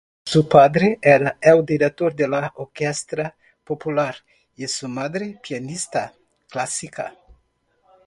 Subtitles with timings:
[0.25, 4.15] Su padre era el director de la Orquesta Popular
[4.55, 6.11] y su madre pianista
[6.49, 7.13] clásica.